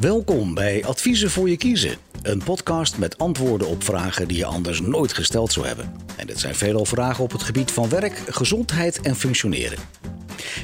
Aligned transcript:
Welkom 0.00 0.54
bij 0.54 0.84
Adviezen 0.84 1.30
voor 1.30 1.48
je 1.48 1.56
kiezen. 1.56 1.96
Een 2.22 2.42
podcast 2.42 2.98
met 2.98 3.18
antwoorden 3.18 3.68
op 3.68 3.84
vragen 3.84 4.28
die 4.28 4.36
je 4.36 4.44
anders 4.44 4.80
nooit 4.80 5.12
gesteld 5.12 5.52
zou 5.52 5.66
hebben. 5.66 5.94
En 6.16 6.26
dit 6.26 6.38
zijn 6.38 6.54
veelal 6.54 6.84
vragen 6.84 7.24
op 7.24 7.32
het 7.32 7.42
gebied 7.42 7.70
van 7.70 7.88
werk, 7.88 8.22
gezondheid 8.28 9.00
en 9.00 9.16
functioneren. 9.16 9.78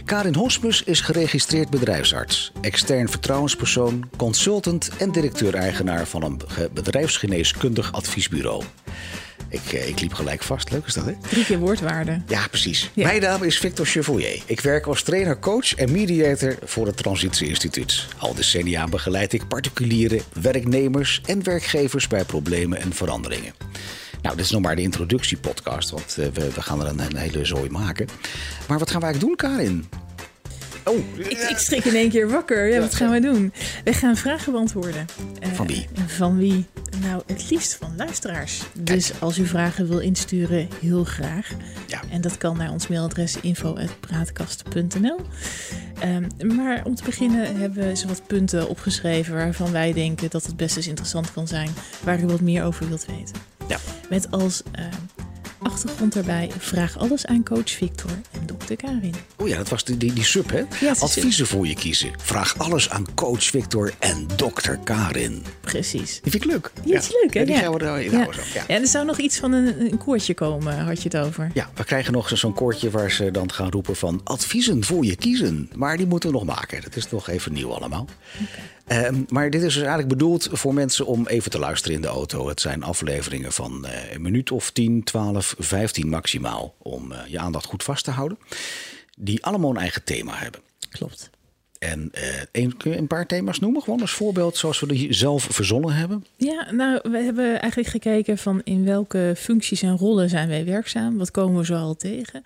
Karin 0.04 0.34
Hosmus 0.34 0.82
is 0.82 1.00
geregistreerd 1.00 1.70
bedrijfsarts, 1.70 2.52
extern 2.60 3.08
vertrouwenspersoon, 3.08 4.10
consultant 4.16 4.90
en 4.98 5.12
directeur-eigenaar 5.12 6.06
van 6.06 6.22
een 6.22 6.40
bedrijfsgeneeskundig 6.72 7.92
adviesbureau. 7.92 8.64
Ik, 9.48 9.72
eh, 9.72 9.88
ik 9.88 10.00
liep 10.00 10.12
gelijk 10.12 10.42
vast. 10.42 10.70
Leuk 10.70 10.86
is 10.86 10.94
dat, 10.94 11.04
hè? 11.04 11.12
Drie 11.28 11.44
keer 11.44 11.58
woordwaarde. 11.58 12.22
Ja, 12.28 12.48
precies. 12.48 12.90
Mijn 12.94 13.20
naam 13.20 13.42
is 13.42 13.58
Victor 13.58 13.86
Chevoyer. 13.86 14.42
Ik 14.46 14.60
werk 14.60 14.86
als 14.86 15.02
trainer, 15.02 15.38
coach 15.38 15.74
en 15.74 15.92
mediator 15.92 16.56
voor 16.64 16.86
het 16.86 16.96
Transitie 16.96 17.48
Instituut. 17.48 18.06
Al 18.18 18.34
decennia 18.34 18.86
begeleid 18.86 19.32
ik 19.32 19.48
particuliere 19.48 20.20
werknemers 20.40 21.20
en 21.26 21.42
werkgevers 21.42 22.08
bij 22.08 22.24
problemen 22.24 22.80
en 22.80 22.92
veranderingen. 22.92 23.54
Nou, 24.22 24.36
dit 24.36 24.44
is 24.44 24.50
nog 24.50 24.62
maar 24.62 24.76
de 24.76 24.82
introductiepodcast, 24.82 25.90
want 25.90 26.16
uh, 26.18 26.26
we, 26.26 26.50
we, 26.52 26.62
gaan 26.62 26.80
er 26.80 26.86
een, 26.86 26.98
een, 26.98 27.16
hele 27.16 27.44
zooi 27.44 27.70
maken. 27.70 28.08
Maar 28.68 28.78
wat 28.78 28.90
gaan 28.90 29.00
wij 29.00 29.10
eigenlijk 29.10 29.40
doen, 29.40 29.50
Karin? 29.50 29.84
Oh. 30.84 30.98
Ik, 31.16 31.38
ik 31.38 31.58
schrik 31.58 31.84
in 31.84 31.94
één 31.94 32.10
keer 32.10 32.30
wakker. 32.30 32.68
Ja, 32.68 32.80
wat 32.80 32.94
gaan 32.94 33.10
we 33.10 33.20
doen? 33.20 33.52
We 33.84 33.92
gaan 33.92 34.16
vragen 34.16 34.52
beantwoorden. 34.52 35.06
Uh, 35.46 35.52
van 35.52 35.66
wie? 35.66 35.86
Van 36.06 36.38
wie? 36.38 36.66
Nou, 37.00 37.22
het 37.26 37.50
liefst 37.50 37.74
van 37.74 37.96
luisteraars. 37.96 38.62
Dus 38.72 39.20
als 39.20 39.38
u 39.38 39.46
vragen 39.46 39.88
wil 39.88 39.98
insturen, 39.98 40.68
heel 40.80 41.04
graag. 41.04 41.50
Ja. 41.86 42.00
En 42.10 42.20
dat 42.20 42.36
kan 42.36 42.56
naar 42.56 42.70
ons 42.70 42.88
mailadres 42.88 43.40
info.praatkast.nl. 43.40 45.20
Um, 46.04 46.56
maar 46.56 46.84
om 46.84 46.94
te 46.94 47.04
beginnen 47.04 47.56
hebben 47.56 47.86
we 47.88 47.96
zo 47.96 48.06
wat 48.06 48.26
punten 48.26 48.68
opgeschreven 48.68 49.34
waarvan 49.34 49.72
wij 49.72 49.92
denken 49.92 50.30
dat 50.30 50.46
het 50.46 50.56
best 50.56 50.76
eens 50.76 50.88
interessant 50.88 51.32
kan 51.32 51.46
zijn, 51.46 51.70
waar 52.02 52.20
u 52.20 52.26
wat 52.26 52.40
meer 52.40 52.64
over 52.64 52.88
wilt 52.88 53.06
weten. 53.06 53.36
Ja. 53.68 53.78
Met 54.10 54.30
als 54.30 54.62
uh, 54.78 54.84
achtergrond 55.64 56.12
daarbij 56.12 56.50
vraag 56.58 56.98
alles 56.98 57.26
aan 57.26 57.42
coach 57.42 57.70
Victor 57.70 58.10
en 58.10 58.46
dokter 58.46 58.76
Karin. 58.76 59.14
Oh 59.36 59.48
ja, 59.48 59.56
dat 59.56 59.68
was 59.68 59.84
die, 59.84 59.96
die, 59.96 60.12
die 60.12 60.24
sub, 60.24 60.50
hè? 60.50 60.62
Ja, 60.80 60.94
Adviezen 60.98 61.46
voor 61.46 61.66
je 61.66 61.74
kiezen. 61.74 62.10
Vraag 62.16 62.58
alles 62.58 62.90
aan 62.90 63.14
coach 63.14 63.44
Victor 63.44 63.92
en 63.98 64.26
dokter 64.36 64.78
Karin. 64.84 65.42
Precies. 65.60 66.20
Die 66.22 66.30
vind 66.30 66.44
ik 66.44 66.50
leuk. 66.50 66.70
Die 66.82 66.94
is 66.94 67.08
leuk, 67.22 67.34
hè? 67.34 67.40
Ja, 67.40 67.46
die 67.46 67.56
gaan 67.56 67.72
we 67.72 67.78
er, 67.78 68.02
ja. 68.02 68.18
ja. 68.54 68.64
ja. 68.68 68.80
er 68.80 68.86
zou 68.86 69.04
nog 69.06 69.18
iets 69.18 69.38
van 69.38 69.52
een, 69.52 69.80
een 69.92 69.98
koortje 69.98 70.34
komen, 70.34 70.78
had 70.78 71.02
je 71.02 71.08
het 71.08 71.26
over. 71.26 71.50
Ja, 71.54 71.70
we 71.74 71.84
krijgen 71.84 72.12
nog 72.12 72.30
zo'n 72.34 72.54
koortje 72.54 72.90
waar 72.90 73.10
ze 73.10 73.30
dan 73.30 73.52
gaan 73.52 73.70
roepen 73.70 73.96
van 73.96 74.20
adviezen 74.24 74.84
voor 74.84 75.04
je 75.04 75.16
kiezen. 75.16 75.70
Maar 75.74 75.96
die 75.96 76.06
moeten 76.06 76.28
we 76.28 76.34
nog 76.34 76.44
maken. 76.44 76.82
Dat 76.82 76.96
is 76.96 77.06
toch 77.06 77.28
even 77.28 77.52
nieuw 77.52 77.72
allemaal. 77.72 78.06
Okay. 78.34 78.64
Um, 78.88 79.24
maar 79.28 79.50
dit 79.50 79.62
is 79.62 79.72
dus 79.74 79.82
eigenlijk 79.82 80.08
bedoeld 80.08 80.48
voor 80.52 80.74
mensen 80.74 81.06
om 81.06 81.26
even 81.26 81.50
te 81.50 81.58
luisteren 81.58 81.96
in 81.96 82.02
de 82.02 82.08
auto. 82.08 82.48
Het 82.48 82.60
zijn 82.60 82.82
afleveringen 82.82 83.52
van 83.52 83.86
uh, 83.86 84.12
een 84.12 84.22
minuut 84.22 84.50
of 84.50 84.70
10, 84.70 85.04
12, 85.04 85.54
15 85.58 86.08
maximaal. 86.08 86.74
Om 86.78 87.12
uh, 87.12 87.18
je 87.26 87.38
aandacht 87.38 87.64
goed 87.64 87.82
vast 87.82 88.04
te 88.04 88.10
houden. 88.10 88.38
Die 89.18 89.44
allemaal 89.44 89.70
een 89.70 89.76
eigen 89.76 90.04
thema 90.04 90.34
hebben. 90.34 90.60
Klopt. 90.90 91.30
En 91.78 92.10
uh, 92.14 92.22
een, 92.52 92.76
kun 92.76 92.90
je 92.90 92.96
een 92.96 93.06
paar 93.06 93.26
thema's 93.26 93.58
noemen? 93.58 93.82
Gewoon 93.82 94.00
als 94.00 94.12
voorbeeld 94.12 94.56
zoals 94.56 94.80
we 94.80 94.86
die 94.86 95.12
zelf 95.12 95.46
verzonnen 95.50 95.94
hebben? 95.94 96.24
Ja, 96.36 96.70
nou, 96.70 97.00
we 97.02 97.18
hebben 97.18 97.60
eigenlijk 97.60 97.90
gekeken 97.90 98.38
van 98.38 98.60
in 98.64 98.84
welke 98.84 99.34
functies 99.36 99.82
en 99.82 99.96
rollen 99.96 100.28
zijn 100.28 100.48
wij 100.48 100.64
werkzaam? 100.64 101.18
Wat 101.18 101.30
komen 101.30 101.58
we 101.58 101.64
zoal 101.64 101.96
tegen? 101.96 102.42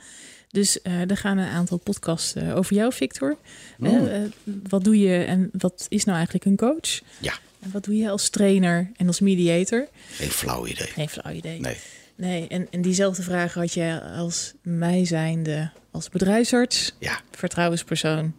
Dus 0.51 0.79
uh, 0.83 1.11
er 1.11 1.17
gaan 1.17 1.39
een 1.39 1.49
aantal 1.49 1.79
podcasts 1.79 2.37
uh, 2.37 2.57
over 2.57 2.75
jou, 2.75 2.93
Victor. 2.93 3.37
Oh. 3.81 3.93
Uh, 3.93 4.19
wat 4.69 4.85
doe 4.85 4.99
je 4.99 5.25
en 5.25 5.51
wat 5.53 5.87
is 5.89 6.05
nou 6.05 6.17
eigenlijk 6.17 6.47
een 6.47 6.57
coach? 6.57 7.01
Ja. 7.21 7.35
En 7.61 7.71
wat 7.71 7.85
doe 7.85 7.97
je 7.97 8.11
als 8.11 8.29
trainer 8.29 8.91
en 8.97 9.07
als 9.07 9.21
mediator? 9.21 9.89
Geen 10.11 10.31
flauw 10.31 10.67
idee. 10.67 10.87
Geen 10.87 11.09
flauw 11.09 11.33
idee. 11.33 11.61
Nee. 11.61 11.77
Nee, 12.15 12.49
en, 12.49 12.67
en 12.71 12.83
diezelfde 12.83 13.23
vraag 13.23 13.55
had 13.55 13.73
je 13.73 14.03
als 14.17 14.53
mij 14.63 15.05
zijnde 15.05 15.71
als 15.91 16.09
bedrijfsarts, 16.09 16.95
ja. 16.99 17.21
vertrouwenspersoon. 17.31 18.35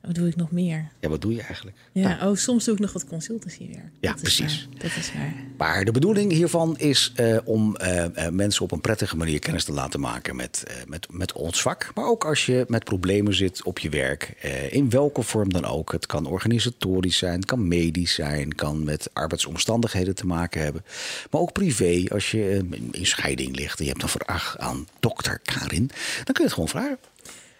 Wat 0.00 0.14
doe 0.14 0.28
ik 0.28 0.36
nog 0.36 0.50
meer? 0.50 0.88
Ja, 1.00 1.08
wat 1.08 1.20
doe 1.20 1.34
je 1.34 1.42
eigenlijk? 1.42 1.76
Ja, 1.92 2.28
oh, 2.28 2.36
soms 2.36 2.64
doe 2.64 2.74
ik 2.74 2.80
nog 2.80 2.92
wat 2.92 3.04
consultancywerk. 3.04 3.90
Ja, 4.00 4.10
dat 4.12 4.20
precies. 4.20 4.44
Is 4.44 4.68
dat 4.78 4.96
is 4.96 5.12
waar. 5.12 5.34
Maar 5.56 5.84
de 5.84 5.92
bedoeling 5.92 6.32
hiervan 6.32 6.78
is 6.78 7.12
uh, 7.16 7.38
om 7.44 7.76
uh, 7.82 8.04
uh, 8.04 8.28
mensen 8.28 8.62
op 8.62 8.72
een 8.72 8.80
prettige 8.80 9.16
manier 9.16 9.38
kennis 9.38 9.64
te 9.64 9.72
laten 9.72 10.00
maken 10.00 10.36
met, 10.36 10.64
met, 10.86 11.06
met 11.10 11.32
ons 11.32 11.62
vak. 11.62 11.90
Maar 11.94 12.04
ook 12.04 12.24
als 12.24 12.46
je 12.46 12.64
met 12.68 12.84
problemen 12.84 13.34
zit 13.34 13.62
op 13.62 13.78
je 13.78 13.88
werk, 13.88 14.28
in 14.70 14.90
welke 14.90 15.22
vorm 15.22 15.52
dan 15.52 15.64
ook. 15.64 15.92
Het 15.92 16.06
kan 16.06 16.26
organisatorisch 16.26 17.18
zijn, 17.18 17.36
het 17.36 17.44
kan 17.44 17.68
medisch 17.68 18.14
zijn, 18.14 18.54
kan 18.54 18.84
met 18.84 19.10
arbeidsomstandigheden 19.12 20.14
te 20.14 20.26
maken 20.26 20.62
hebben. 20.62 20.84
Maar 21.30 21.40
ook 21.40 21.52
privé, 21.52 22.04
als 22.08 22.30
je 22.30 22.68
in 22.90 23.06
scheiding 23.06 23.56
ligt 23.56 23.78
en 23.78 23.84
je 23.84 23.90
hebt 23.90 24.02
een 24.02 24.08
vraag 24.08 24.58
aan 24.58 24.86
dokter 25.00 25.40
Karin, 25.44 25.90
dan 26.24 26.34
kun 26.34 26.34
je 26.34 26.42
het 26.42 26.52
gewoon 26.52 26.68
vragen. 26.68 26.98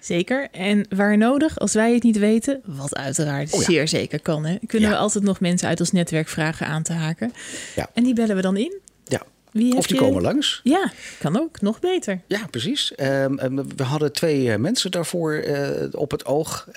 Zeker. 0.01 0.49
En 0.51 0.87
waar 0.89 1.17
nodig, 1.17 1.59
als 1.59 1.73
wij 1.73 1.95
het 1.95 2.03
niet 2.03 2.19
weten, 2.19 2.61
wat 2.65 2.97
uiteraard 2.97 3.53
oh 3.53 3.61
ja. 3.61 3.67
zeer 3.67 3.89
zeker 3.89 4.21
kan, 4.21 4.45
hè, 4.45 4.59
kunnen 4.67 4.89
ja. 4.89 4.95
we 4.95 5.01
altijd 5.01 5.25
nog 5.25 5.41
mensen 5.41 5.69
uit 5.69 5.81
ons 5.81 5.93
netwerk 5.93 6.29
vragen 6.29 6.67
aan 6.67 6.83
te 6.83 6.93
haken. 6.93 7.33
Ja. 7.77 7.91
En 7.95 8.05
die 8.05 8.15
bellen 8.15 8.37
we 8.37 8.43
dan 8.43 8.57
in. 8.57 8.79
Ja. 9.05 9.23
Wie 9.51 9.77
of 9.77 9.87
die 9.87 9.97
je... 9.97 10.03
komen 10.03 10.23
langs. 10.23 10.61
Ja, 10.63 10.93
kan 11.19 11.41
ook. 11.41 11.61
Nog 11.61 11.81
beter. 11.81 12.21
Ja, 12.27 12.47
precies. 12.51 12.93
Um, 12.97 13.37
we 13.77 13.83
hadden 13.83 14.13
twee 14.13 14.45
uh, 14.45 14.57
mensen 14.57 14.91
daarvoor 14.91 15.35
uh, 15.35 15.87
op 15.91 16.11
het 16.11 16.25
oog. 16.25 16.67
Uh, 16.71 16.77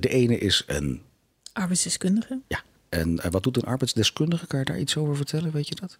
de 0.00 0.08
ene 0.08 0.38
is 0.38 0.62
een... 0.66 1.02
Arbeidsdeskundige. 1.52 2.40
Ja. 2.48 2.62
En 2.88 3.20
wat 3.30 3.42
doet 3.42 3.56
een 3.56 3.62
arbeidsdeskundige? 3.62 4.46
Kan 4.46 4.58
je 4.58 4.64
daar 4.64 4.78
iets 4.78 4.96
over 4.96 5.16
vertellen? 5.16 5.50
Weet 5.52 5.68
je 5.68 5.74
dat? 5.74 5.98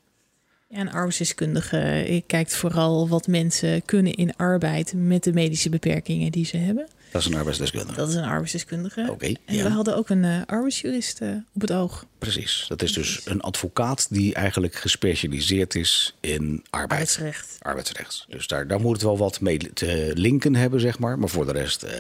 Ja, 0.75 0.81
een 0.81 0.93
arbeidsdeskundige 0.93 2.23
kijkt 2.27 2.57
vooral 2.57 3.09
wat 3.09 3.27
mensen 3.27 3.85
kunnen 3.85 4.15
in 4.15 4.37
arbeid 4.37 4.93
met 4.97 5.25
de 5.25 5.33
medische 5.33 5.69
beperkingen 5.69 6.33
die 6.33 6.47
ze 6.47 6.57
hebben. 6.57 6.89
Dat 7.11 7.23
is 7.23 7.29
een 7.29 7.35
arbeidsdeskundige. 7.35 7.97
Dat 7.97 8.09
is 8.09 8.15
een 8.15 8.25
arbeidsdeskundige. 8.25 9.01
Oké. 9.01 9.11
Okay, 9.11 9.37
en 9.45 9.55
ja. 9.55 9.63
we 9.63 9.69
hadden 9.69 9.97
ook 9.97 10.09
een 10.09 10.23
uh, 10.23 10.41
arbeidsjurist 10.47 11.21
uh, 11.21 11.29
op 11.55 11.61
het 11.61 11.73
oog. 11.73 12.07
Precies. 12.19 12.65
Dat 12.69 12.83
is 12.83 12.93
dus 12.93 13.21
een 13.25 13.41
advocaat 13.41 14.07
die 14.11 14.35
eigenlijk 14.35 14.75
gespecialiseerd 14.75 15.75
is 15.75 16.15
in 16.21 16.65
arbeid. 16.71 16.91
arbeidsrecht. 16.91 17.57
Arbeidsrecht. 17.59 18.25
Dus 18.29 18.47
daar, 18.47 18.67
daar 18.67 18.81
moet 18.81 18.93
het 18.93 19.03
wel 19.03 19.19
wat 19.19 19.41
mee 19.41 19.73
te 19.73 20.11
linken 20.15 20.55
hebben, 20.55 20.81
zeg 20.81 20.99
maar. 20.99 21.19
Maar 21.19 21.29
voor 21.29 21.47
de 21.47 21.53
rest, 21.53 21.85
uh, 21.85 21.91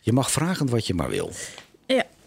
je 0.00 0.12
mag 0.12 0.30
vragen 0.30 0.68
wat 0.68 0.86
je 0.86 0.94
maar 0.94 1.10
wil. 1.10 1.32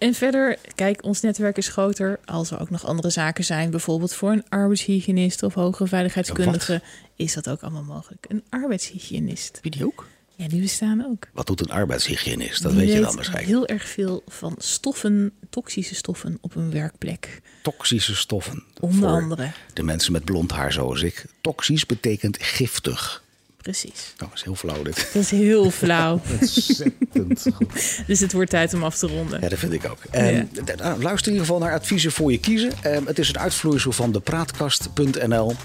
En 0.01 0.13
verder, 0.13 0.57
kijk, 0.75 1.03
ons 1.03 1.21
netwerk 1.21 1.57
is 1.57 1.67
groter. 1.67 2.19
Als 2.25 2.51
er 2.51 2.59
ook 2.59 2.69
nog 2.69 2.85
andere 2.85 3.09
zaken 3.09 3.43
zijn, 3.43 3.69
bijvoorbeeld 3.69 4.13
voor 4.13 4.31
een 4.31 4.49
arbeidshygiënist 4.49 5.43
of 5.43 5.53
hogere 5.53 5.87
veiligheidskundige, 5.87 6.71
Wat? 6.71 6.81
is 7.15 7.33
dat 7.33 7.49
ook 7.49 7.61
allemaal 7.61 7.83
mogelijk. 7.83 8.25
Een 8.29 8.43
arbeidshygiënist. 8.49 9.59
Wie 9.61 9.71
die 9.71 9.85
ook? 9.85 10.07
Ja, 10.35 10.47
die 10.47 10.61
bestaan 10.61 11.05
ook. 11.05 11.27
Wat 11.33 11.47
doet 11.47 11.59
een 11.59 11.71
arbeidshygiënist? 11.71 12.61
Dat 12.61 12.71
die 12.71 12.79
weet 12.81 12.93
je 12.93 13.01
dan 13.01 13.15
waarschijnlijk. 13.15 13.47
heel 13.47 13.67
erg 13.67 13.87
veel 13.87 14.23
van 14.27 14.55
stoffen, 14.57 15.33
toxische 15.49 15.95
stoffen 15.95 16.37
op 16.41 16.55
een 16.55 16.71
werkplek. 16.71 17.41
Toxische 17.61 18.15
stoffen. 18.15 18.63
Onder 18.79 19.09
andere. 19.09 19.51
De 19.73 19.83
mensen 19.83 20.11
met 20.11 20.23
blond 20.23 20.51
haar 20.51 20.73
zoals 20.73 21.01
ik. 21.01 21.25
Toxisch 21.41 21.85
betekent 21.85 22.43
giftig. 22.43 23.20
Precies. 23.61 24.13
Nou, 24.17 24.29
dat 24.29 24.33
is 24.33 24.43
heel 24.43 24.55
flauw 24.55 24.83
dit. 24.83 25.09
Dat 25.13 25.23
is 25.23 25.31
heel 25.31 25.71
flauw. 25.71 26.21
Ontzettend 26.39 27.45
goed. 27.53 27.73
dus 28.07 28.19
het 28.19 28.33
wordt 28.33 28.49
tijd 28.49 28.73
om 28.73 28.83
af 28.83 28.97
te 28.97 29.07
ronden. 29.07 29.41
Ja, 29.41 29.49
dat 29.49 29.59
vind 29.59 29.73
ik 29.73 29.89
ook. 29.89 29.97
Um, 30.15 30.49
ja. 30.75 30.97
Luister 30.99 31.27
in 31.27 31.33
ieder 31.33 31.45
geval 31.45 31.59
naar 31.59 31.73
adviezen 31.73 32.11
voor 32.11 32.31
je 32.31 32.39
kiezen. 32.39 32.71
Um, 32.85 33.07
het 33.07 33.19
is 33.19 33.29
een 33.29 33.39
uitvloeisel 33.39 33.91
van 33.91 34.11
de 34.11 34.19
praatkast.nl. 34.19 35.55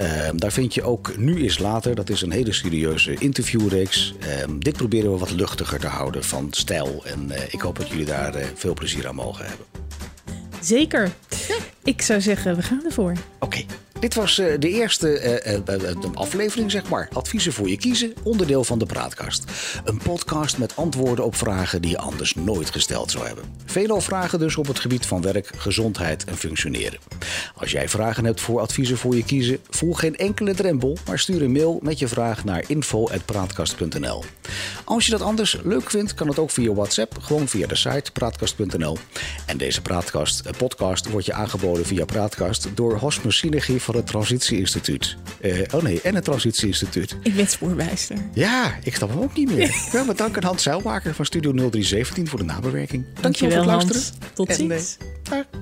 Um, 0.00 0.40
daar 0.40 0.52
vind 0.52 0.74
je 0.74 0.82
ook 0.82 1.16
Nu 1.16 1.44
is 1.44 1.58
Later. 1.58 1.94
Dat 1.94 2.10
is 2.10 2.22
een 2.22 2.32
hele 2.32 2.52
serieuze 2.52 3.14
interviewreeks. 3.14 4.14
dit 4.58 4.76
proberen 4.76 5.12
we 5.12 5.18
wat 5.18 5.30
luchtiger 5.30 5.78
te 5.80 5.86
houden 5.86 6.24
van 6.24 6.48
stijl. 6.50 7.02
En 7.04 7.28
uh, 7.30 7.36
ik 7.50 7.60
hoop 7.60 7.78
dat 7.78 7.88
jullie 7.88 8.04
daar 8.04 8.36
uh, 8.36 8.44
veel 8.54 8.74
plezier 8.74 9.08
aan 9.08 9.14
mogen 9.14 9.46
hebben. 9.46 9.66
Zeker. 10.60 11.10
Ik 11.84 12.02
zou 12.02 12.20
zeggen, 12.20 12.56
we 12.56 12.62
gaan 12.62 12.84
ervoor. 12.84 13.10
Oké. 13.10 13.44
Okay. 13.44 13.66
Dit 14.00 14.14
was 14.14 14.38
uh, 14.38 14.54
de 14.58 14.68
eerste 14.68 15.40
uh, 15.68 15.76
uh, 15.76 16.14
aflevering, 16.14 16.70
zeg 16.70 16.88
maar. 16.88 17.08
Adviezen 17.12 17.52
voor 17.52 17.68
je 17.68 17.76
kiezen, 17.76 18.12
onderdeel 18.22 18.64
van 18.64 18.78
de 18.78 18.86
Praatkast. 18.86 19.44
Een 19.84 19.98
podcast 19.98 20.58
met 20.58 20.76
antwoorden 20.76 21.24
op 21.24 21.36
vragen 21.36 21.82
die 21.82 21.90
je 21.90 21.98
anders 21.98 22.34
nooit 22.34 22.70
gesteld 22.70 23.10
zou 23.10 23.26
hebben. 23.26 23.44
Veelal 23.64 24.00
vragen 24.00 24.38
dus 24.38 24.56
op 24.56 24.66
het 24.66 24.80
gebied 24.80 25.06
van 25.06 25.22
werk, 25.22 25.50
gezondheid 25.56 26.24
en 26.24 26.36
functioneren. 26.36 26.98
Als 27.54 27.70
jij 27.70 27.88
vragen 27.88 28.24
hebt 28.24 28.40
voor 28.40 28.60
adviezen 28.60 28.96
voor 28.96 29.16
je 29.16 29.24
kiezen, 29.24 29.58
voel 29.70 29.92
geen 29.92 30.16
enkele 30.16 30.54
drempel, 30.54 30.98
maar 31.06 31.18
stuur 31.18 31.42
een 31.42 31.52
mail 31.52 31.78
met 31.82 31.98
je 31.98 32.08
vraag 32.08 32.44
naar 32.44 32.64
info.praatkast.nl. 32.66 34.24
Als 34.84 35.04
je 35.04 35.10
dat 35.10 35.22
anders 35.22 35.58
leuk 35.64 35.90
vindt, 35.90 36.14
kan 36.14 36.28
het 36.28 36.38
ook 36.38 36.50
via 36.50 36.72
WhatsApp, 36.72 37.18
gewoon 37.20 37.48
via 37.48 37.66
de 37.66 37.76
site 37.76 38.12
praatkast.nl. 38.12 38.98
En 39.46 39.56
deze 39.56 39.82
praatkast, 39.82 40.56
podcast 40.56 41.10
wordt 41.10 41.26
je 41.26 41.32
aangeboden 41.32 41.86
via 41.86 42.04
Praatkast 42.04 42.68
door 42.74 42.96
Hosmus 42.96 43.36
Synergie 43.36 43.80
van 43.90 44.00
het 44.00 44.08
Transitie 44.08 44.58
Instituut. 44.58 45.16
Uh, 45.40 45.62
oh 45.74 45.82
nee, 45.82 46.00
en 46.00 46.14
het 46.14 46.24
Transitie 46.24 46.66
Instituut. 46.66 47.16
Ik 47.22 47.34
ben 47.34 47.46
spoorbijster. 47.46 48.16
Ja, 48.34 48.74
ik 48.82 48.94
snap 48.94 49.08
hem 49.08 49.18
ook 49.18 49.36
niet 49.36 49.54
meer. 49.54 49.74
Wel 49.92 50.04
met 50.04 50.18
dank 50.18 50.36
aan 50.36 50.42
Hans 50.42 50.62
Zeilmaker 50.62 51.14
van 51.14 51.24
Studio 51.24 51.50
0317 51.50 52.26
voor 52.26 52.38
de 52.38 52.44
nabewerking. 52.44 53.04
Dankjewel, 53.20 53.22
Dankjewel 53.22 53.62
voor 53.62 53.72
het 53.72 53.92
luisteren. 53.92 54.18
Hans. 54.18 54.34
Tot 54.34 54.54
ziens. 54.54 54.96
En, 55.30 55.36
uh, 55.36 55.59